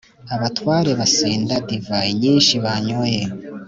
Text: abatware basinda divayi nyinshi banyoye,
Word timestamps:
abatware 0.35 0.91
basinda 0.99 1.53
divayi 1.67 2.11
nyinshi 2.21 2.53
banyoye, 2.63 3.21